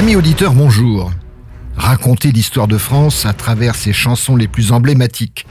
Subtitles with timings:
[0.00, 1.12] Amis auditeurs, bonjour.
[1.76, 5.46] Raconter l'histoire de France à travers ses chansons les plus emblématiques.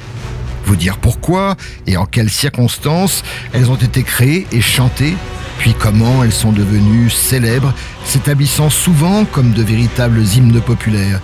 [0.65, 1.55] Vous dire pourquoi
[1.85, 3.21] et en quelles circonstances
[3.53, 5.13] elles ont été créées et chantées,
[5.59, 7.75] puis comment elles sont devenues célèbres,
[8.05, 11.21] s'établissant souvent comme de véritables hymnes populaires.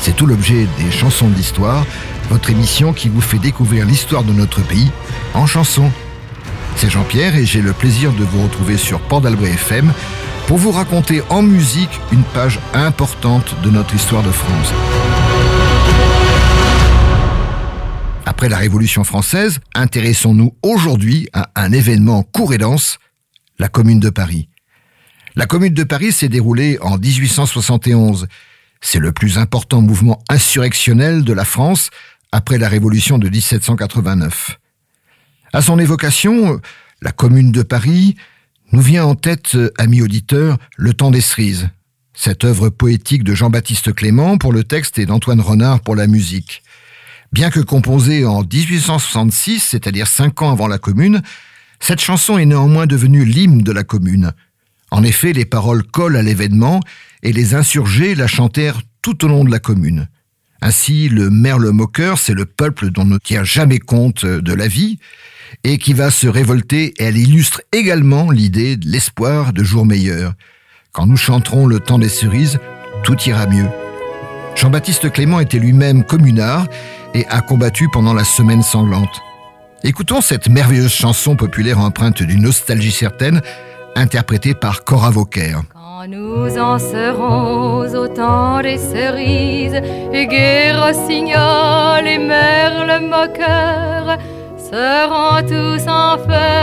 [0.00, 1.86] C'est tout l'objet des chansons de l'histoire,
[2.30, 4.90] votre émission qui vous fait découvrir l'histoire de notre pays
[5.34, 5.92] en chansons.
[6.76, 9.92] C'est Jean-Pierre et j'ai le plaisir de vous retrouver sur Port FM
[10.46, 14.74] pour vous raconter en musique une page importante de notre histoire de France.
[18.26, 22.98] Après la Révolution française, intéressons-nous aujourd'hui à un événement court et dense,
[23.58, 24.50] la Commune de Paris.
[25.34, 28.26] La Commune de Paris s'est déroulée en 1871.
[28.82, 31.88] C'est le plus important mouvement insurrectionnel de la France
[32.32, 34.58] après la Révolution de 1789.
[35.52, 36.60] À son évocation,
[37.02, 38.16] la Commune de Paris
[38.72, 41.68] nous vient en tête, euh, amis auditeurs, Le temps des cerises,
[42.14, 46.62] cette œuvre poétique de Jean-Baptiste Clément pour le texte et d'Antoine Renard pour la musique.
[47.32, 51.22] Bien que composée en 1866, c'est-à-dire cinq ans avant la Commune,
[51.80, 54.32] cette chanson est néanmoins devenue l'hymne de la Commune.
[54.90, 56.80] En effet, les paroles collent à l'événement
[57.22, 60.08] et les insurgés la chantèrent tout au long de la Commune.
[60.62, 64.98] Ainsi, le merle moqueur, c'est le peuple dont ne tient jamais compte de la vie,
[65.64, 70.34] et qui va se révolter, elle illustre également l'idée de l'espoir de jours meilleurs.
[70.92, 72.58] Quand nous chanterons le temps des cerises,
[73.02, 73.68] tout ira mieux.
[74.54, 76.66] Jean-Baptiste Clément était lui-même communard
[77.14, 79.20] et a combattu pendant la semaine sanglante.
[79.84, 83.42] Écoutons cette merveilleuse chanson populaire empreinte d'une nostalgie certaine,
[83.94, 85.54] interprétée par Cora Vauquer.
[85.72, 87.66] Quand nous en serons
[94.70, 96.56] seront tous en fête.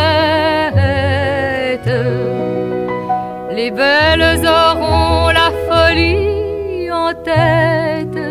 [3.56, 8.24] Les belles auront la folie en tête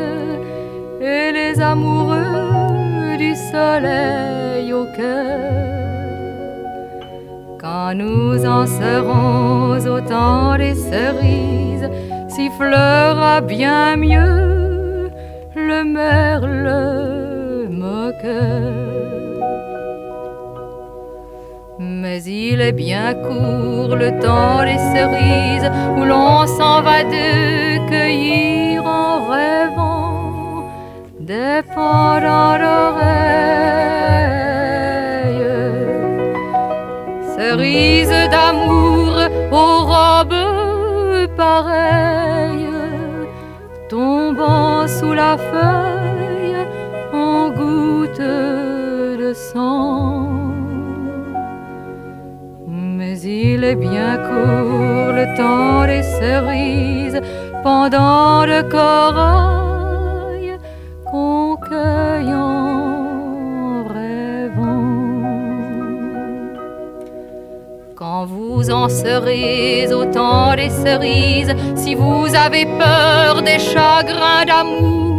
[1.01, 5.53] et les amoureux du soleil au cœur.
[7.61, 11.89] Quand nous en serons au temps des cerises,
[12.29, 15.11] sifflera bien mieux
[15.55, 19.12] le merle moqueur.
[21.83, 28.85] Mais il est bien court le temps des cerises où l'on s'en va de cueillir
[28.87, 30.71] en rêvant
[31.19, 33.03] des pendants d'oreilles.
[37.37, 39.15] Cerises d'amour
[39.51, 42.69] aux robes pareilles
[43.89, 46.65] tombant sous la feuille
[47.13, 48.62] en gouttes
[53.45, 57.21] il est bien court le temps des cerises
[57.65, 60.59] pendant le corail
[61.11, 64.93] qu'on cueille en rêvant.
[67.97, 75.12] Quand vous en serez au temps des cerises, si vous avez peur des chagrins d'amour,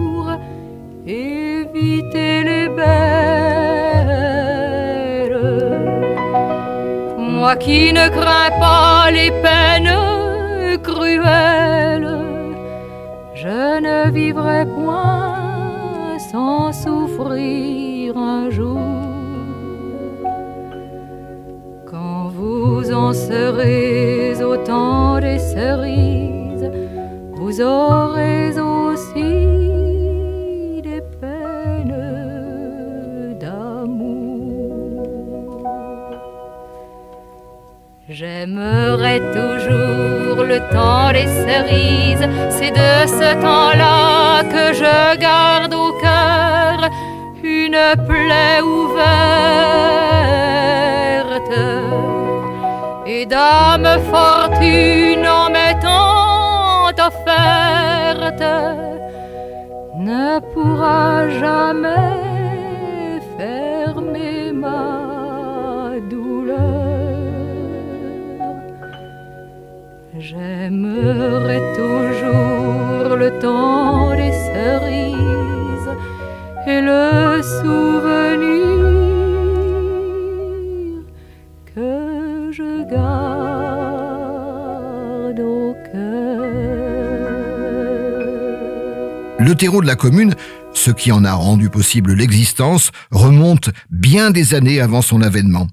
[7.55, 12.17] qui ne crains pas les peines cruelles,
[13.35, 18.79] je ne vivrai point sans souffrir un jour.
[21.89, 26.71] Quand vous en serez au temps des cerises,
[27.33, 29.62] vous aurez aussi
[38.16, 46.92] J'aimerais toujours le temps des cerises, c'est de ce temps-là que je garde au cœur
[47.44, 49.04] une plaie ouverte.
[53.07, 58.44] Et dame fortune en m'étant offerte
[59.98, 62.21] ne pourra jamais
[63.39, 65.02] fermer ma
[70.35, 75.91] J'aimerai toujours le temps des cerises
[76.65, 78.80] et le souvenir
[81.75, 83.30] que je garde
[85.39, 86.41] au cœur.
[89.38, 90.33] Le terreau de la commune,
[90.74, 95.68] ce qui en a rendu possible l'existence, remonte bien des années avant son avènement.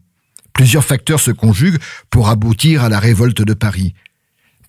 [0.52, 1.80] Plusieurs facteurs se conjuguent
[2.10, 3.94] pour aboutir à la révolte de Paris.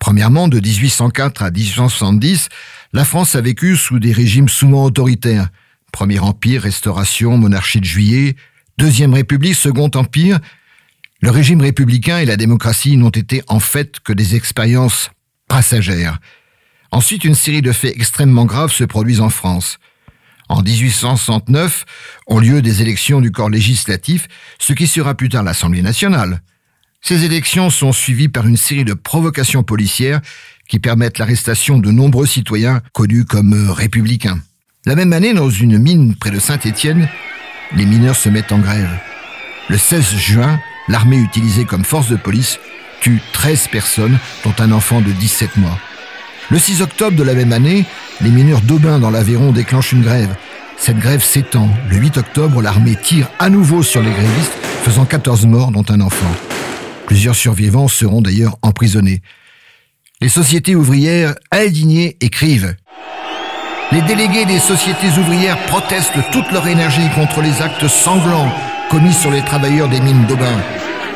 [0.02, 2.48] Premièrement, de 1804 à 1870,
[2.92, 5.46] la France a vécu sous des régimes souvent autoritaires.
[5.92, 8.34] Premier Empire, Restauration, Monarchie de Juillet,
[8.78, 10.40] Deuxième République, Second Empire.
[11.20, 15.12] Le régime républicain et la démocratie n'ont été en fait que des expériences
[15.46, 16.18] passagères.
[16.90, 19.78] Ensuite, une série de faits extrêmement graves se produisent en France.
[20.48, 21.84] En 1869
[22.26, 24.26] ont lieu des élections du corps législatif,
[24.58, 26.42] ce qui sera plus tard l'Assemblée nationale.
[27.04, 30.20] Ces élections sont suivies par une série de provocations policières
[30.68, 34.38] qui permettent l'arrestation de nombreux citoyens connus comme euh, républicains.
[34.86, 37.08] La même année, dans une mine près de Saint-Étienne,
[37.74, 38.88] les mineurs se mettent en grève.
[39.68, 42.60] Le 16 juin, l'armée utilisée comme force de police
[43.00, 45.78] tue 13 personnes, dont un enfant de 17 mois.
[46.50, 47.84] Le 6 octobre de la même année,
[48.20, 50.36] les mineurs d'Aubin dans l'Aveyron déclenchent une grève.
[50.76, 51.68] Cette grève s'étend.
[51.90, 56.00] Le 8 octobre, l'armée tire à nouveau sur les grévistes, faisant 14 morts, dont un
[56.00, 56.51] enfant.
[57.12, 59.20] Plusieurs survivants seront d'ailleurs emprisonnés.
[60.22, 62.74] Les sociétés ouvrières indignées écrivent
[63.92, 68.50] Les délégués des sociétés ouvrières protestent toute leur énergie contre les actes sanglants
[68.88, 70.56] commis sur les travailleurs des mines d'Aubin.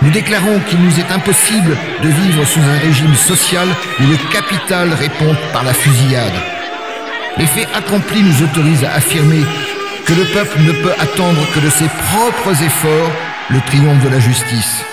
[0.02, 3.66] Nous déclarons qu'il nous est impossible de vivre sous un régime social
[3.98, 6.36] où le capital répond par la fusillade.
[7.38, 9.40] Les faits accomplis nous autorisent à affirmer
[10.04, 13.12] que le peuple ne peut attendre que de ses propres efforts
[13.48, 14.84] le triomphe de la justice.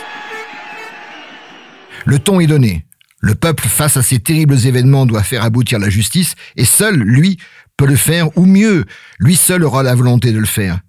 [2.05, 2.85] Le ton est donné.
[3.19, 7.38] Le peuple, face à ces terribles événements, doit faire aboutir la justice, et seul, lui,
[7.77, 8.85] peut le faire, ou mieux,
[9.19, 10.79] lui seul aura la volonté de le faire.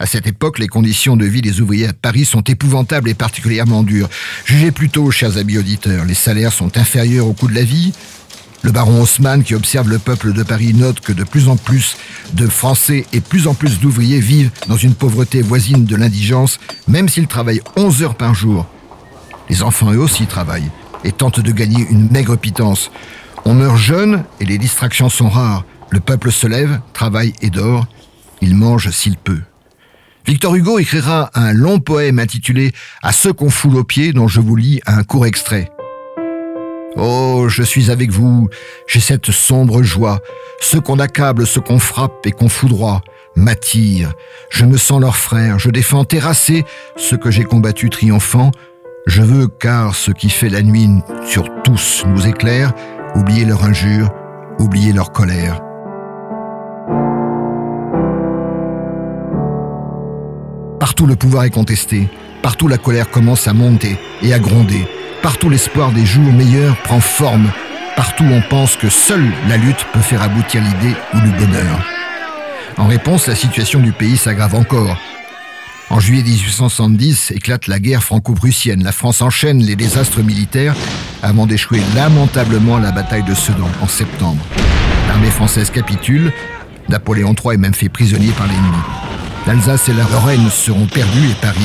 [0.00, 3.82] À cette époque, les conditions de vie des ouvriers à Paris sont épouvantables et particulièrement
[3.82, 4.08] dures.
[4.46, 7.92] Jugez plutôt, chers amis auditeurs, les salaires sont inférieurs au coût de la vie.
[8.62, 11.96] Le baron Haussmann, qui observe le peuple de Paris, note que de plus en plus
[12.32, 16.58] de Français et plus en plus d'ouvriers vivent dans une pauvreté voisine de l'indigence,
[16.88, 18.66] même s'ils travaillent 11 heures par jour.
[19.50, 20.70] Les enfants eux aussi travaillent
[21.02, 22.92] et tentent de gagner une maigre pitance.
[23.44, 25.64] On meurt jeune et les distractions sont rares.
[25.90, 27.86] Le peuple se lève, travaille et dort.
[28.40, 29.40] Il mange s'il peut.
[30.24, 32.70] Victor Hugo écrira un long poème intitulé
[33.02, 35.72] À ceux qu'on foule aux pieds dont je vous lis un court extrait.
[36.96, 38.48] Oh, je suis avec vous,
[38.86, 40.20] j'ai cette sombre joie.
[40.60, 43.02] Ceux qu'on accable, ceux qu'on frappe et qu'on foudroie
[43.36, 44.12] m'attirent.
[44.50, 46.64] Je me sens leur frère, je défends terrasser
[46.96, 48.50] ceux que j'ai combattus triomphants,
[49.06, 50.88] je veux, car ce qui fait la nuit
[51.24, 52.72] sur tous nous éclaire,
[53.14, 54.10] oublier leur injure,
[54.58, 55.60] oublier leur colère.
[60.78, 62.08] Partout le pouvoir est contesté,
[62.42, 64.86] partout la colère commence à monter et à gronder,
[65.22, 67.50] partout l'espoir des jours meilleurs prend forme,
[67.96, 71.86] partout on pense que seule la lutte peut faire aboutir l'idée ou le bonheur.
[72.76, 74.96] En réponse, la situation du pays s'aggrave encore.
[75.90, 78.84] En juillet 1870 éclate la guerre franco-prussienne.
[78.84, 80.76] La France enchaîne les désastres militaires
[81.20, 84.40] avant d'échouer lamentablement à la bataille de Sedan en septembre.
[85.08, 86.32] L'armée française capitule.
[86.88, 88.78] Napoléon III est même fait prisonnier par l'ennemi.
[89.48, 91.58] L'Alsace et la Lorraine seront perdues et Paris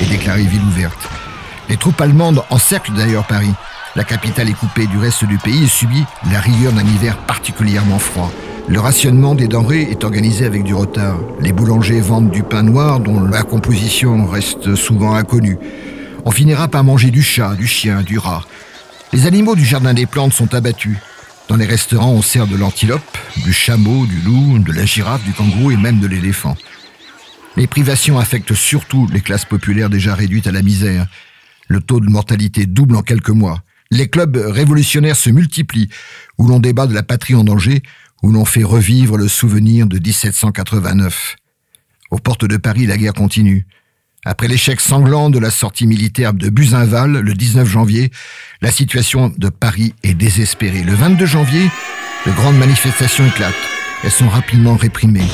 [0.00, 1.08] est déclarée ville ouverte.
[1.68, 3.52] Les troupes allemandes encerclent d'ailleurs Paris.
[3.96, 7.98] La capitale est coupée du reste du pays et subit la rigueur d'un hiver particulièrement
[7.98, 8.30] froid.
[8.68, 11.18] Le rationnement des denrées est organisé avec du retard.
[11.40, 15.58] Les boulangers vendent du pain noir dont la composition reste souvent inconnue.
[16.24, 18.44] On finira par manger du chat, du chien, du rat.
[19.12, 20.96] Les animaux du jardin des plantes sont abattus.
[21.48, 25.32] Dans les restaurants, on sert de l'antilope, du chameau, du loup, de la girafe, du
[25.32, 26.56] kangourou et même de l'éléphant.
[27.56, 31.06] Les privations affectent surtout les classes populaires déjà réduites à la misère.
[31.68, 33.62] Le taux de mortalité double en quelques mois.
[33.90, 35.90] Les clubs révolutionnaires se multiplient,
[36.38, 37.82] où l'on débat de la patrie en danger,
[38.22, 41.36] où l'on fait revivre le souvenir de 1789.
[42.10, 43.66] Aux portes de Paris, la guerre continue.
[44.24, 48.12] Après l'échec sanglant de la sortie militaire de Buzenval le 19 janvier,
[48.60, 50.84] la situation de Paris est désespérée.
[50.84, 51.68] Le 22 janvier,
[52.24, 53.54] de grandes manifestations éclatent.
[54.04, 55.26] Elles sont rapidement réprimées.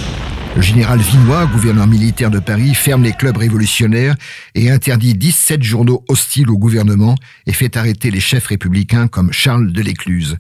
[0.57, 4.17] Le général Vinois, gouverneur militaire de Paris, ferme les clubs révolutionnaires
[4.55, 7.15] et interdit 17 journaux hostiles au gouvernement
[7.47, 10.39] et fait arrêter les chefs républicains comme Charles de l'Écluse.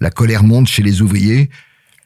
[0.00, 1.48] La colère monte chez les ouvriers,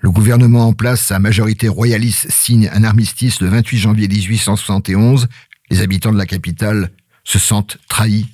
[0.00, 5.28] le gouvernement en place, sa majorité royaliste, signe un armistice le 28 janvier 1871.
[5.71, 6.90] Les habitants de la capitale
[7.23, 8.26] se sentent trahis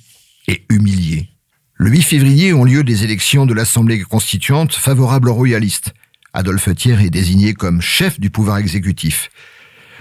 [0.47, 1.29] et humiliés.
[1.73, 5.93] Le 8 février ont lieu des élections de l'Assemblée constituante favorables aux royalistes.
[6.33, 9.29] Adolphe Thiers est désigné comme chef du pouvoir exécutif.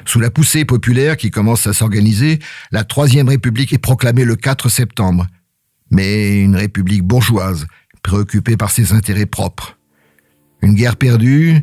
[0.04, 2.38] Sous la poussée populaire qui commence à s'organiser,
[2.70, 5.26] la Troisième République est proclamée le 4 septembre.
[5.90, 7.66] Mais une république bourgeoise,
[8.02, 9.75] préoccupée par ses intérêts propres.
[10.62, 11.62] Une guerre perdue,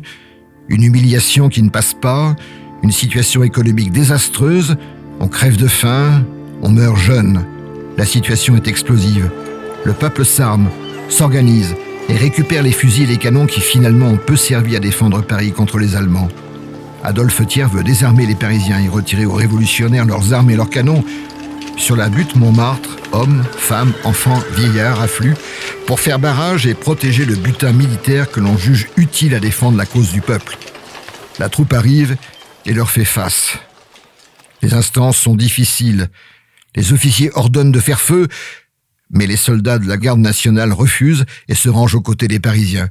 [0.68, 2.36] une humiliation qui ne passe pas,
[2.82, 4.76] une situation économique désastreuse,
[5.20, 6.24] on crève de faim,
[6.62, 7.44] on meurt jeune.
[7.96, 9.30] La situation est explosive.
[9.84, 10.68] Le peuple s'arme.
[11.08, 11.76] s'organisent
[12.08, 15.52] et récupèrent les fusils et les canons qui finalement ont peu servi à défendre Paris
[15.52, 16.28] contre les Allemands.
[17.02, 21.04] Adolphe Thiers veut désarmer les Parisiens et retirer aux révolutionnaires leurs armes et leurs canons.
[21.76, 25.36] Sur la butte Montmartre, hommes, femmes, enfants, vieillards affluent
[25.86, 29.86] pour faire barrage et protéger le butin militaire que l'on juge utile à défendre la
[29.86, 30.56] cause du peuple.
[31.38, 32.16] La troupe arrive
[32.64, 33.58] et leur fait face.
[34.62, 36.08] Les instances sont difficiles.
[36.74, 38.28] Les officiers ordonnent de faire feu,
[39.10, 42.88] mais les soldats de la garde nationale refusent et se rangent aux côtés des Parisiens.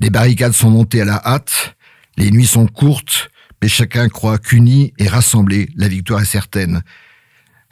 [0.00, 1.76] Les barricades sont montées à la hâte,
[2.16, 3.30] les nuits sont courtes,
[3.60, 6.82] mais chacun croit qu'uni et rassemblé, la victoire est certaine.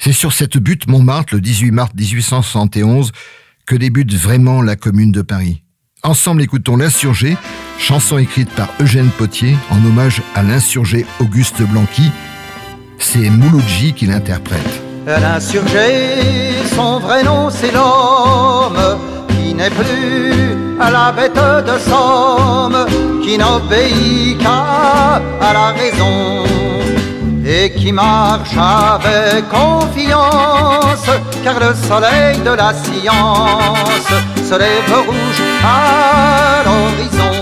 [0.02, 3.12] C'est sur cette butte Montmartre, le 18 mars 1871,
[3.66, 5.62] que débute vraiment la Commune de Paris.
[6.02, 7.36] Ensemble, écoutons L'Insurgé,
[7.78, 12.10] chanson écrite par Eugène Potier en hommage à l'insurgé Auguste Blanqui.
[12.98, 14.82] C'est Mouloudji qui l'interprète.
[15.06, 22.86] L'insurgé, son vrai nom c'est l'homme qui n'est plus à la bête de somme,
[23.22, 25.20] qui n'obéit qu'à
[25.52, 26.59] la raison
[27.62, 31.08] et qui marche avec confiance,
[31.44, 34.10] car le soleil de la science
[34.48, 37.36] se lève rouge à l'horizon.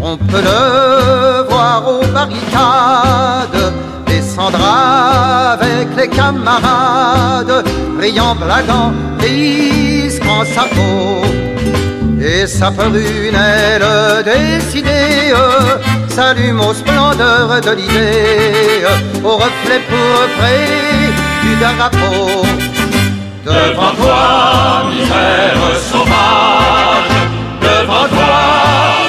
[0.00, 3.72] On peut le voir aux barricades,
[4.06, 7.64] descendre avec les camarades,
[7.98, 11.26] brillant, blaguant, risquant sa peau.
[12.20, 13.84] Et sa prunelle
[14.24, 15.32] décidée
[16.18, 18.84] s'allume aux splendeurs de l'idée,
[19.24, 20.56] au reflet pourpré
[21.42, 22.42] du drapeau.
[23.44, 24.22] Devant toi,
[24.90, 27.14] misère sauvage,
[27.68, 28.38] devant toi,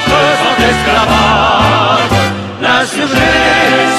[0.09, 2.15] faisant esclavage,
[2.65, 3.31] l'insurgé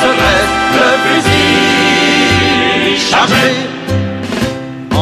[0.01, 3.49] se dresse le fusil chargé.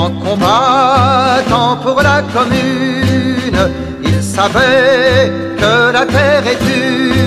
[0.03, 3.63] En combattant pour la commune,
[4.03, 7.18] il savait que la terre est une,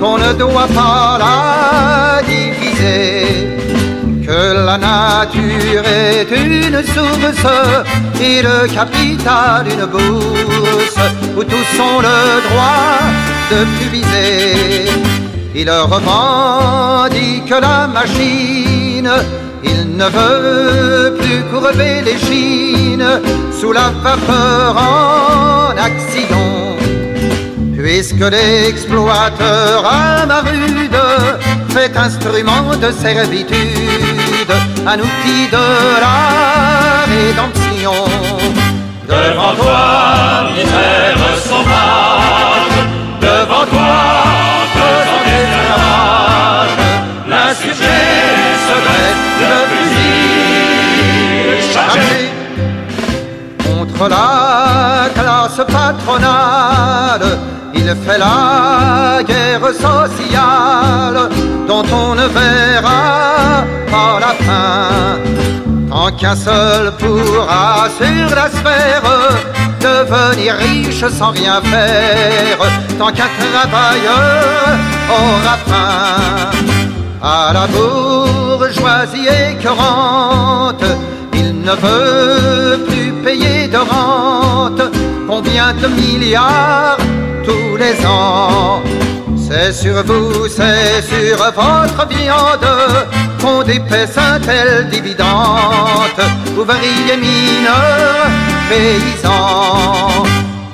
[0.00, 3.48] qu'on ne doit pas la diviser.
[4.26, 7.46] Que la nature est une source
[8.20, 11.00] et le capital une bourse
[11.36, 13.00] où tous ont le droit
[13.50, 14.90] de puiser.
[15.54, 19.10] Il revendique la machine,
[19.64, 23.20] il ne veut plus courber les chines
[23.60, 26.61] sous la vapeur en action.
[27.82, 30.96] Puisque l'exploiteur à ma rude
[31.70, 34.52] fait instrument de servitude,
[34.86, 36.18] un outil de la
[37.12, 37.94] rédemption.
[39.08, 42.76] Devant toi, misère sauvage,
[43.20, 43.94] devant toi,
[44.74, 46.78] faisant esclavage,
[47.28, 47.98] l'insurgé
[48.66, 50.12] se dresse le fusil
[51.72, 52.14] chargé.
[53.64, 54.28] Contre la
[55.14, 56.51] classe patronale,
[57.84, 61.28] il fait la guerre sociale
[61.66, 65.18] dont on ne verra pas la fin.
[65.90, 69.02] Tant qu'un seul pourra sur la sphère
[69.80, 72.58] devenir riche sans rien faire,
[72.98, 74.78] tant qu'un travailleur
[75.20, 76.50] aura faim.
[77.22, 80.84] À la bourgeoisie écœurante,
[81.34, 84.82] il ne veut plus payer de rente.
[85.28, 86.98] Combien de milliards
[87.42, 88.82] tous les ans
[89.36, 92.66] C'est sur vous, c'est sur votre viande
[93.40, 96.20] qu'on dépaisse un tel dividende.
[96.56, 98.30] Ouvriers, mineurs,
[98.68, 100.24] paysans.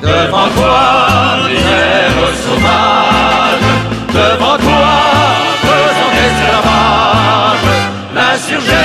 [0.02, 2.12] Devant toi, misère
[2.44, 3.66] sauvage,
[4.12, 4.88] devant toi,
[5.66, 7.68] faisant esclavage,
[8.14, 8.84] l'insurgé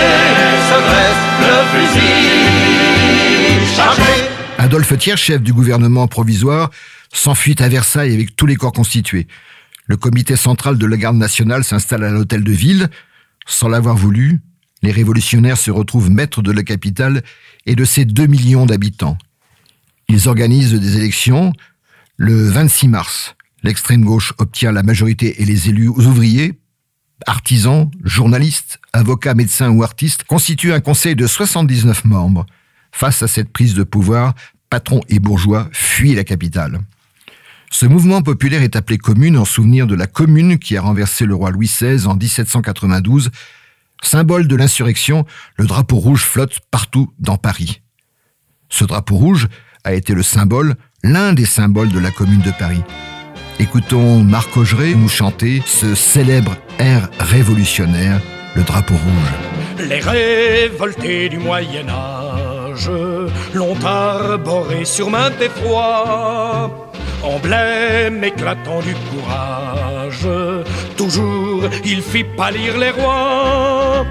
[0.69, 4.13] se dresse le fusil chargé.
[4.57, 6.69] Adolphe Thiers, chef du gouvernement provisoire,
[7.13, 9.27] s'enfuit à Versailles avec tous les corps constitués.
[9.85, 12.89] Le comité central de la garde nationale s'installe à l'hôtel de ville.
[13.45, 14.41] Sans l'avoir voulu,
[14.81, 17.23] les révolutionnaires se retrouvent maîtres de la capitale
[17.65, 19.17] et de ses 2 millions d'habitants.
[20.09, 21.53] Ils organisent des élections.
[22.17, 26.59] Le 26 mars, l'extrême gauche obtient la majorité et les élus ouvriers,
[27.27, 32.45] artisans, journalistes, avocats, médecins ou artistes constituent un conseil de 79 membres.
[32.91, 34.35] Face à cette prise de pouvoir,
[34.69, 36.79] patrons et bourgeois fuient la capitale.
[37.73, 41.33] Ce mouvement populaire est appelé commune en souvenir de la commune qui a renversé le
[41.33, 43.31] roi Louis XVI en 1792.
[44.03, 45.25] Symbole de l'insurrection,
[45.57, 47.81] le drapeau rouge flotte partout dans Paris.
[48.69, 49.47] Ce drapeau rouge
[49.83, 52.83] a été le symbole, l'un des symboles de la commune de Paris.
[53.57, 58.21] Écoutons Marc Augeret nous chanter ce célèbre air révolutionnaire,
[58.55, 59.87] le drapeau rouge.
[59.89, 62.91] Les révoltés du Moyen Âge
[63.55, 66.82] l'ont arboré sur maintes fois,
[67.23, 70.27] emblème éclatant du courage.
[70.97, 74.05] Toujours il fit pâlir les rois.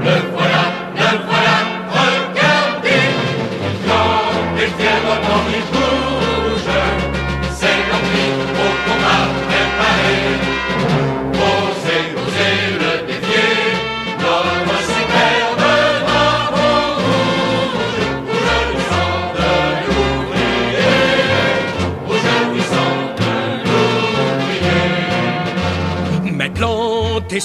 [0.00, 0.64] Le voilà,
[0.94, 1.58] le voilà,
[1.98, 3.06] regardez,
[3.66, 5.77] il flambe et fièrement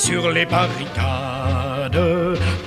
[0.08, 2.04] sur les barricades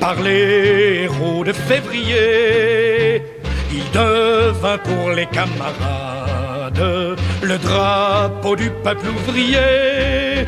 [0.00, 3.22] par les héros de février,
[3.70, 10.46] il devint pour les camarades le drapeau du peuple ouvrier.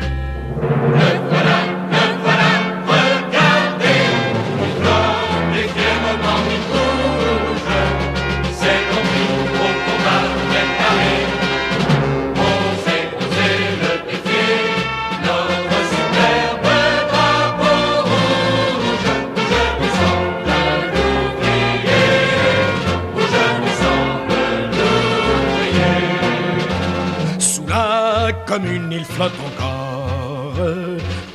[28.59, 30.55] Commune, il flotte encore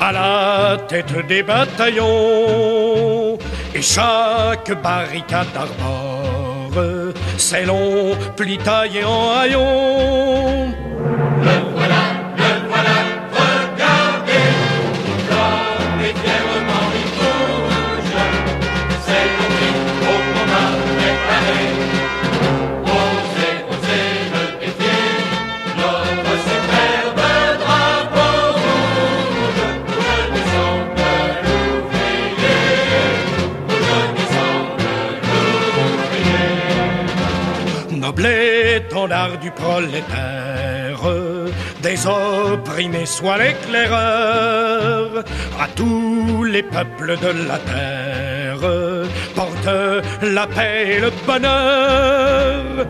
[0.01, 3.39] à la tête des bataillons.
[3.75, 10.64] Et chaque barricade arbore ses longs plis taillés en haillons.
[39.05, 41.01] Étendard du prolétaire,
[41.83, 45.25] des opprimés soit l'éclaireur,
[45.61, 49.69] à tous les peuples de la terre, porte
[50.23, 52.87] la paix et le bonheur.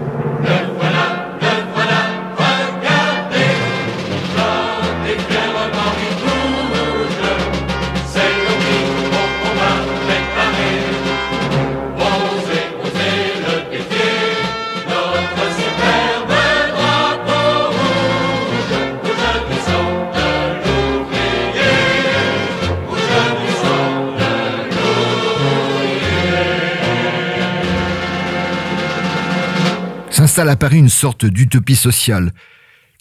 [30.35, 32.33] S'installe à Paris une sorte d'utopie sociale.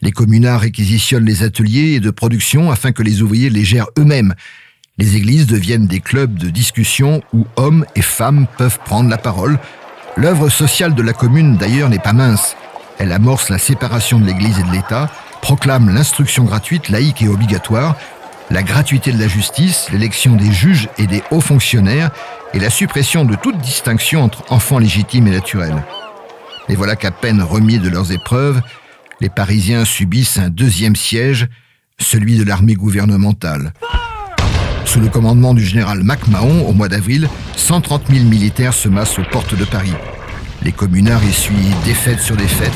[0.03, 4.35] Les communards réquisitionnent les ateliers de production afin que les ouvriers les gèrent eux-mêmes.
[4.99, 9.57] Les églises deviennent des clubs de discussion où hommes et femmes peuvent prendre la parole.
[10.15, 12.55] L'œuvre sociale de la commune, d'ailleurs, n'est pas mince.
[12.99, 15.09] Elle amorce la séparation de l'Église et de l'État,
[15.41, 17.97] proclame l'instruction gratuite, laïque et obligatoire,
[18.51, 22.11] la gratuité de la justice, l'élection des juges et des hauts fonctionnaires
[22.53, 25.83] et la suppression de toute distinction entre enfants légitimes et naturels.
[26.69, 28.61] Et voilà qu'à peine remis de leurs épreuves,
[29.21, 31.47] les Parisiens subissent un deuxième siège,
[31.99, 33.73] celui de l'armée gouvernementale.
[34.85, 39.23] Sous le commandement du général MacMahon, au mois d'avril, 130 000 militaires se massent aux
[39.23, 39.93] portes de Paris.
[40.61, 42.71] Les communards essuient défaite sur défaite.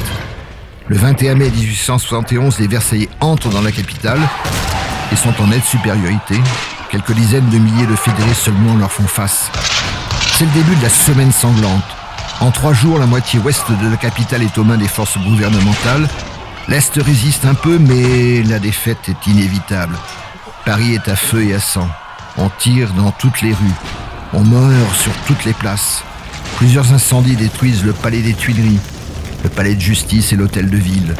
[0.88, 4.20] Le 21 mai 1871, les Versaillais entrent dans la capitale
[5.12, 6.36] et sont en nette supériorité.
[6.90, 9.52] Quelques dizaines de milliers de fédérés seulement leur font face.
[10.38, 11.97] C'est le début de la semaine sanglante.
[12.40, 16.08] En trois jours, la moitié ouest de la capitale est aux mains des forces gouvernementales.
[16.68, 19.96] L'Est résiste un peu, mais la défaite est inévitable.
[20.64, 21.88] Paris est à feu et à sang.
[22.38, 23.80] On tire dans toutes les rues.
[24.34, 26.04] On meurt sur toutes les places.
[26.58, 28.80] Plusieurs incendies détruisent le palais des Tuileries,
[29.44, 31.16] le palais de justice et l'hôtel de ville.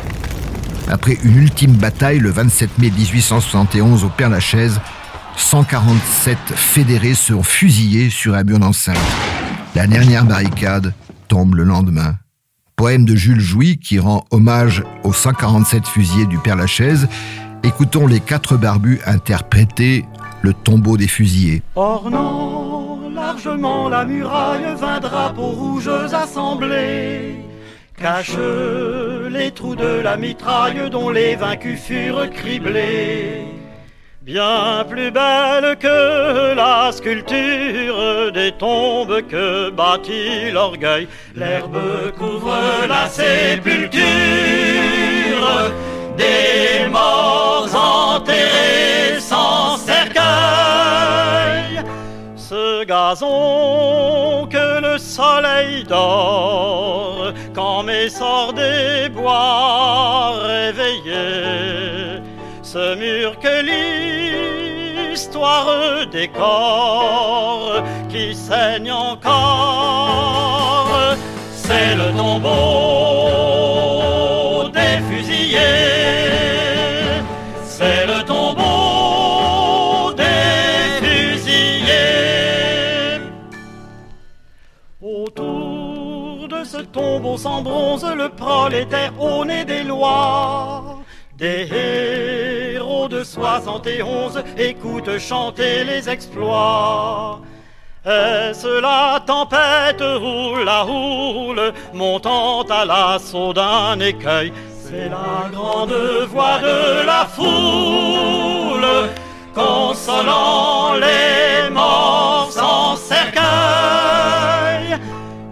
[0.88, 4.80] Après une ultime bataille le 27 mai 1871 au Père-Lachaise,
[5.36, 8.98] 147 fédérés seront fusillés sur un mur d'enceinte.
[9.76, 10.94] La dernière barricade
[11.28, 12.16] tombe le lendemain.
[12.76, 17.08] Poème de Jules Jouy qui rend hommage aux 147 fusillés du Père-Lachaise.
[17.64, 20.06] Écoutons les quatre barbus interpréter
[20.42, 21.64] le tombeau des fusillés.
[21.76, 27.36] Ornant largement la muraille, vingt drapeaux rouges assemblés
[28.00, 28.38] cachent
[29.32, 33.57] les trous de la mitraille dont les vaincus furent criblés.
[34.28, 42.58] Bien plus belle que la sculpture des tombes que bâtit l'orgueil, l'herbe couvre
[42.90, 44.04] la sépulture
[46.18, 50.22] des morts enterrés sans cercueil.
[52.36, 62.22] Ce gazon que le soleil d'or, quand mes sorts des bois réveillés,
[62.62, 63.62] ce mur que
[65.18, 69.32] l'histoire décore, qui saigne encore,
[71.56, 72.50] c'est le tombeau
[74.70, 75.58] des fusillés,
[77.66, 81.98] c'est le tombeau des fusillés.
[85.02, 91.00] Autour de ce tombeau sans bronze, le prolétaire au nez des lois.
[91.36, 91.66] Des
[93.08, 97.40] héros de 71 écoute chanter les exploits.
[98.06, 104.54] Est-ce la tempête ou la houle montant à l'assaut d'un écueil?
[104.80, 105.94] C'est la grande
[106.30, 109.10] voix de la foule
[109.54, 113.38] consolant les morts sans cercueil.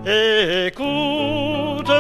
[0.05, 1.24] Écoute,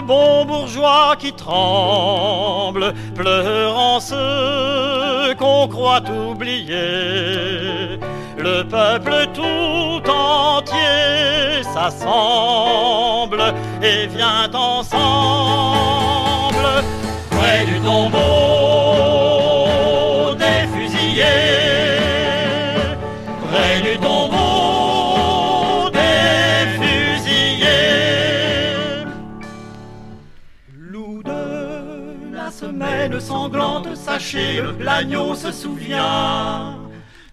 [0.05, 7.99] bon bourgeois qui tremble, pleurant ceux qu'on croit oublier.
[8.37, 14.95] Le peuple tout entier s'assemble et vient ensemble
[17.31, 18.54] près du tombeau
[32.55, 36.77] semaine sanglante, sachez, l'agneau se souvient.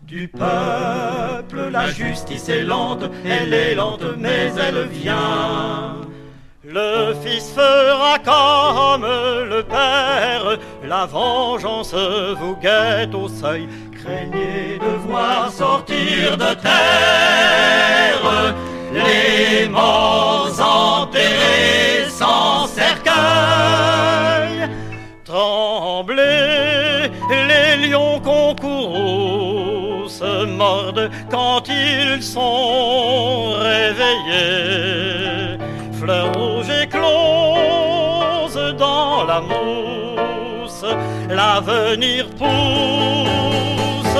[0.02, 6.00] Du peuple, la justice est lente, elle est lente, mais elle vient.
[6.64, 11.94] Le fils fera comme le père, la vengeance
[12.40, 13.68] vous guette au seuil.
[13.92, 18.54] Craignez de voir sortir de terre
[18.92, 23.12] les morts enterrés sans cercueil.
[27.30, 35.58] Les lions concourent se mordent quand ils sont réveillés.
[36.00, 40.84] Fleurs rouges écloses dans la mousse,
[41.28, 44.18] l'avenir pousse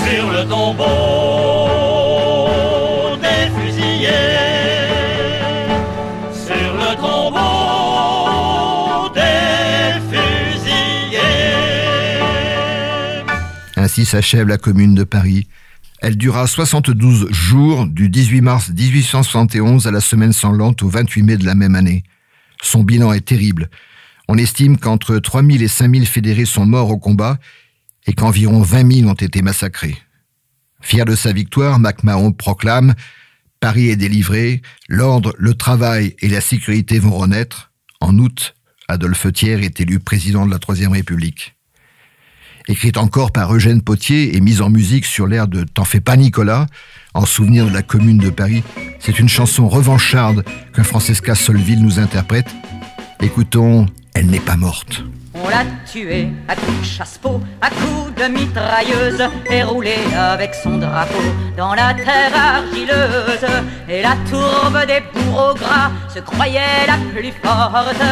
[0.00, 1.45] sur le tombeau
[14.04, 15.46] S'achève la Commune de Paris.
[16.00, 21.36] Elle dura 72 jours, du 18 mars 1871 à la semaine sanglante au 28 mai
[21.36, 22.04] de la même année.
[22.62, 23.70] Son bilan est terrible.
[24.28, 27.38] On estime qu'entre 3000 et 5000 fédérés sont morts au combat
[28.06, 29.96] et qu'environ 20 000 ont été massacrés.
[30.80, 32.94] Fier de sa victoire, MacMahon proclame
[33.60, 37.72] Paris est délivré, l'ordre, le travail et la sécurité vont renaître.
[38.00, 38.54] En août,
[38.86, 41.55] Adolphe Thiers est élu président de la Troisième République.
[42.68, 46.16] Écrite encore par Eugène Potier et mise en musique sur l'air de T'en fais pas
[46.16, 46.66] Nicolas,
[47.14, 48.64] en souvenir de la Commune de Paris,
[48.98, 52.48] c'est une chanson revancharde que Francesca Solville nous interprète.
[53.20, 55.04] Écoutons Elle n'est pas morte.
[55.46, 60.78] On l'a tué à coups de chasse-peau, à coups de mitrailleuse, et roulé avec son
[60.78, 61.22] drapeau
[61.56, 63.46] dans la terre argileuse.
[63.88, 68.02] Et la tourbe des bourreaux gras se croyait la plus forte.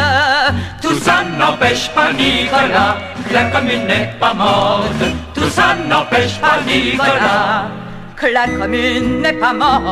[0.81, 2.99] Tout ça n'empêche pas Nicolas,
[3.33, 5.05] la commune n'est pas morte.
[5.35, 7.65] Tout ça n'empêche pas Nicolas.
[8.17, 9.85] que la commune n'est pas morte.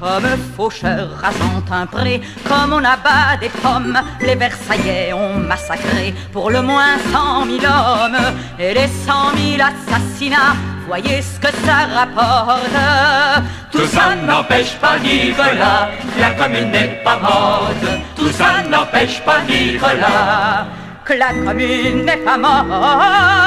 [0.00, 6.50] Comme faucheur rasant un pré, comme on abat des pommes, les Versaillais ont massacré pour
[6.50, 8.16] le moins cent mille hommes.
[8.58, 10.54] Et les cent mille assassinats,
[10.86, 12.78] voyez ce que ça rapporte.
[13.72, 17.86] Tout ça n'empêche pas Nicolas, que la commune n'est pas morte.
[18.16, 20.66] Tout ça n'empêche pas Nicolas.
[21.08, 23.37] que la commune n'est pas morte.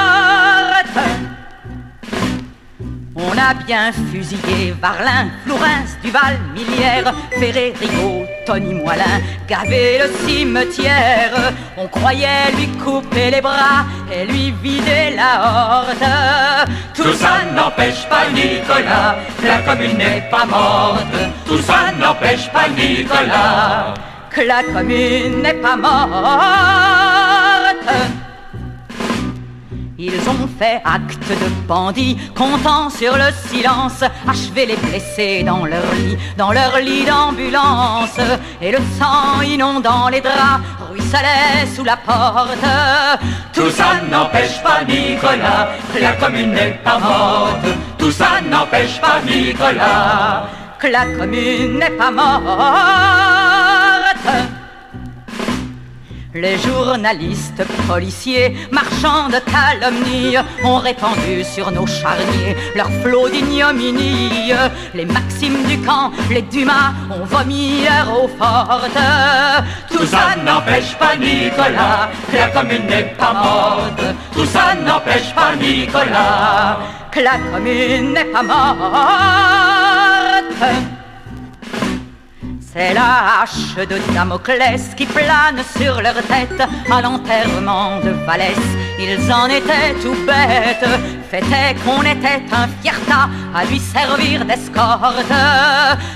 [3.42, 11.52] A bien fusillé Varlin, Flourens, Duval, Millière, Ferré, Rigaud, Tony Moilin, gavé le cimetière.
[11.76, 16.06] On croyait lui couper les bras et lui vider la horde.
[16.94, 21.16] Tout ça n'empêche pas Nicolas, que la commune n'est pas morte.
[21.46, 23.94] Tout ça n'empêche pas Nicolas.
[24.30, 26.12] que la commune n'est pas morte.
[30.04, 35.94] Ils ont fait acte de bandits, comptant sur le silence, achevé les blessés dans leur
[35.94, 38.18] lit, dans leur lit d'ambulance,
[38.60, 42.66] et le sang inondant les draps ruisselait sous la porte.
[43.52, 47.66] Tout ça n'empêche pas Nicolas, que la commune n'est pas morte.
[47.96, 50.48] tout ça n'empêche pas Nicolas
[50.80, 52.42] que la commune n'est pas morte.
[56.34, 64.54] Les journalistes, policiers, marchands de calomnie ont répandu sur nos charniers leur flot d'ignominie.
[64.94, 68.98] Les maximes du camp, les Dumas ont vomi leur eau forte.
[69.90, 74.02] Tout ça n'empêche pas Nicolas que la commune n'est pas morte.
[74.32, 76.78] Tout ça n'empêche pas Nicolas
[77.10, 78.72] que la commune n'est pas morte.
[82.74, 86.58] C'est la hache de Damoclès qui plane sur leur tête
[86.90, 88.56] à l'enterrement de Valès.
[88.98, 90.88] Ils en étaient tout bêtes,
[91.30, 91.42] fait
[91.84, 95.32] qu'on était un fierta à lui servir d'escorte.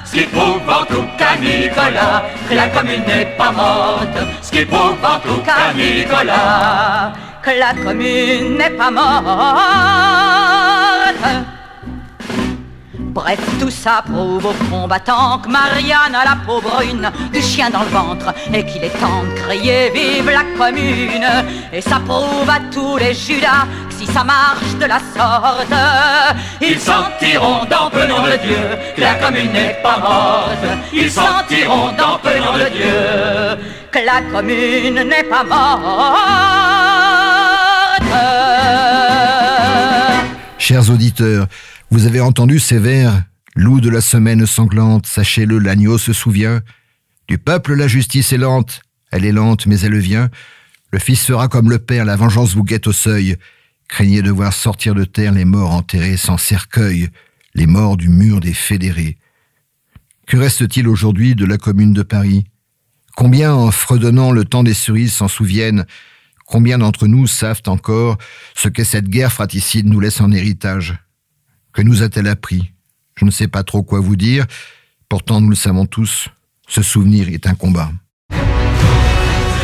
[0.06, 4.18] Ce qui prouve en tout cas Nicolas que la commune n'est pas morte.
[4.40, 9.16] Ce qui prouve en tout cas Nicolas que la commune n'est pas morte.
[13.16, 17.80] Bref, tout ça prouve aux combattants que Marianne a la peau brune, du chien dans
[17.80, 21.26] le ventre, et qu'il est temps de crier Vive la commune
[21.72, 25.72] Et ça prouve à tous les Judas que si ça marche de la sorte,
[26.60, 30.66] ils sentiront dans peu nom de Dieu que la commune n'est pas morte.
[30.92, 33.58] Ils sentiront dans peu nom de Dieu
[33.92, 36.66] que la commune n'est pas morte.
[40.58, 41.46] Chers auditeurs,
[41.90, 43.22] vous avez entendu ces vers?
[43.54, 46.60] Loup de la semaine sanglante, sachez-le, l'agneau se souvient.
[47.28, 50.28] Du peuple la justice est lente, elle est lente mais elle vient.
[50.92, 53.36] Le fils sera comme le père, la vengeance vous guette au seuil.
[53.88, 57.08] Craignez de voir sortir de terre les morts enterrés sans cercueil,
[57.54, 59.16] les morts du mur des fédérés.
[60.26, 62.44] Que reste-t-il aujourd'hui de la commune de Paris?
[63.16, 65.86] Combien en fredonnant le temps des cerises s'en souviennent?
[66.46, 68.18] Combien d'entre nous savent encore
[68.54, 70.98] ce que cette guerre fratricide nous laisse en héritage?
[71.76, 72.72] Que nous a-t-elle appris?
[73.16, 74.46] Je ne sais pas trop quoi vous dire,
[75.10, 76.28] pourtant nous le savons tous,
[76.66, 77.90] ce souvenir est un combat.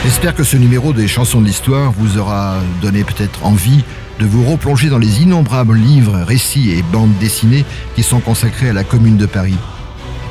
[0.05, 3.83] J'espère que ce numéro des chansons de l'histoire vous aura donné peut-être envie
[4.19, 8.75] de vous replonger dans les innombrables livres, récits et bandes dessinées qui sont consacrés à
[8.75, 9.57] la Commune de Paris.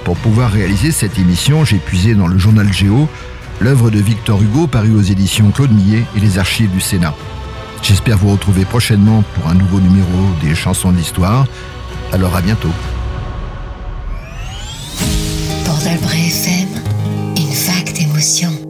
[0.03, 3.09] Pour pouvoir réaliser cette émission, j'ai puisé dans le journal Géo
[3.59, 7.15] l'œuvre de Victor Hugo parue aux éditions Claude Millet et les archives du Sénat.
[7.81, 10.07] J'espère vous retrouver prochainement pour un nouveau numéro
[10.41, 11.45] des chansons de l'histoire.
[12.11, 12.71] Alors à bientôt.
[16.31, 16.69] FM,
[17.35, 18.60] une vague d'émotion.